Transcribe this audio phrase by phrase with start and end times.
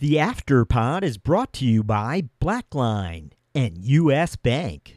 [0.00, 4.36] The Afterpod is brought to you by Blackline and U.S.
[4.36, 4.94] Bank.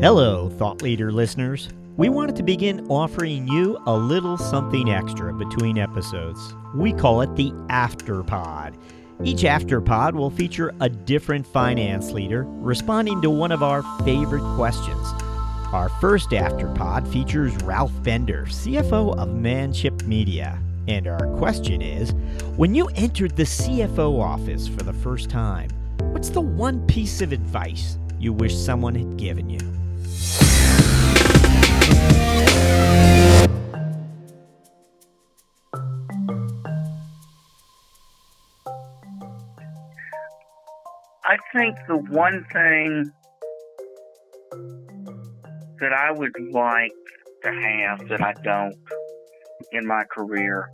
[0.00, 1.68] Hello, Thought Leader listeners.
[1.98, 6.54] We wanted to begin offering you a little something extra between episodes.
[6.74, 8.78] We call it the Afterpod.
[9.22, 15.12] Each Afterpod will feature a different finance leader responding to one of our favorite questions.
[15.72, 20.58] Our first Afterpod features Ralph Bender, CFO of Manship Media.
[20.86, 22.12] And our question is
[22.58, 25.70] When you entered the CFO office for the first time,
[26.10, 29.60] what's the one piece of advice you wish someone had given you?
[41.24, 43.10] I think the one thing
[45.82, 46.92] that I would like
[47.42, 48.76] to have that I don't
[49.72, 50.70] in my career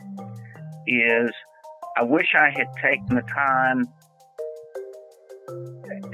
[0.87, 1.31] is
[1.97, 3.87] I wish I had taken the time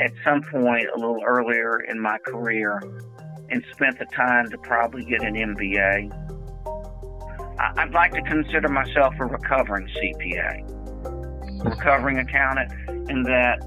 [0.01, 2.81] at some point a little earlier in my career
[3.51, 6.21] and spent the time to probably get an MBA.
[7.77, 12.73] I'd like to consider myself a recovering CPA, recovering accountant,
[13.11, 13.59] in that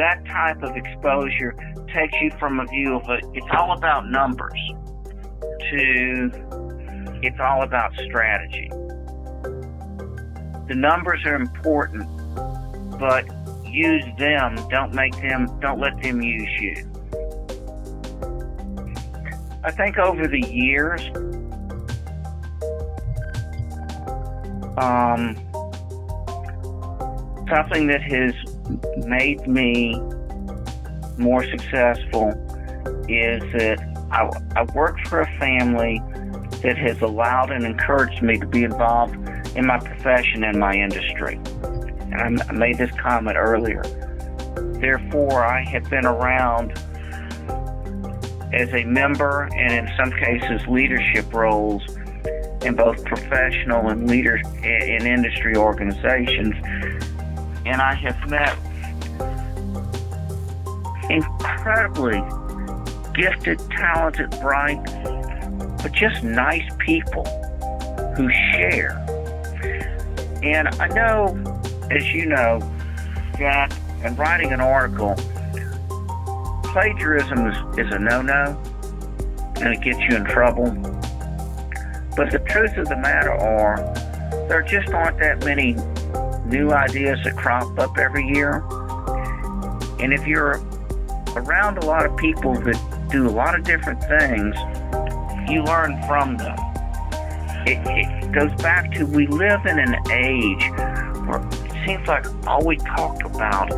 [0.00, 1.54] that type of exposure
[1.92, 4.58] takes you from a view of a, it's all about numbers
[5.70, 6.30] to
[7.22, 8.70] it's all about strategy.
[10.68, 12.08] The numbers are important,
[12.98, 13.26] but
[13.66, 14.56] use them.
[14.70, 16.76] Don't make them, don't let them use you.
[19.62, 21.02] I think over the years,
[24.78, 25.36] um,
[27.50, 28.49] something that has
[29.06, 30.00] made me
[31.18, 32.30] more successful
[33.08, 33.78] is that
[34.10, 34.64] I, I
[35.08, 36.00] for a family
[36.62, 39.14] that has allowed and encouraged me to be involved
[39.56, 41.40] in my profession and my industry.
[42.12, 43.82] And I made this comment earlier.
[44.80, 46.72] Therefore, I have been around
[48.52, 51.82] as a member and in some cases leadership roles
[52.62, 56.54] in both professional and leader in industry organizations.
[57.66, 58.56] And I have met
[61.10, 62.22] incredibly
[63.14, 64.82] gifted, talented, bright,
[65.82, 67.24] but just nice people
[68.16, 68.96] who share.
[70.42, 71.36] And I know,
[71.90, 72.60] as you know,
[73.38, 75.14] that in writing an article,
[76.64, 78.60] plagiarism is, is a no-no
[79.56, 80.70] and it gets you in trouble.
[82.16, 83.76] But the truth of the matter are,
[84.48, 85.76] there just aren't that many
[86.50, 88.64] new ideas that crop up every year.
[90.00, 90.60] And if you're
[91.36, 94.56] around a lot of people that do a lot of different things,
[95.50, 96.58] you learn from them.
[97.66, 100.70] It, it goes back to we live in an age
[101.26, 103.70] where it seems like all we talk about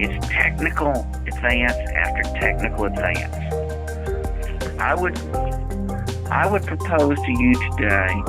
[0.00, 3.34] is technical advance after technical advance.
[4.80, 5.18] I would
[6.30, 8.22] I would propose to you today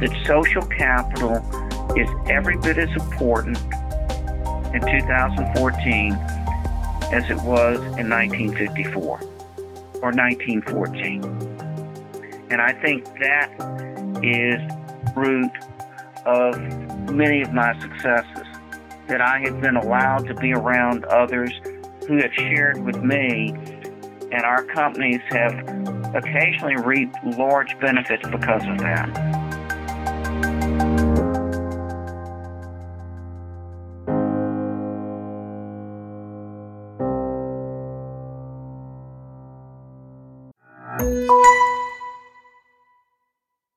[0.00, 1.38] that social capital
[1.96, 3.56] is every bit as important
[4.74, 6.12] in 2014
[7.12, 11.24] as it was in 1954 or 1914.
[12.50, 13.50] And I think that
[14.22, 14.60] is
[15.16, 15.50] root
[16.26, 16.60] of
[17.10, 18.46] many of my successes
[19.08, 21.52] that I have been allowed to be around others
[22.06, 23.54] who have shared with me
[24.30, 25.54] and our companies have
[26.14, 29.37] occasionally reaped large benefits because of that.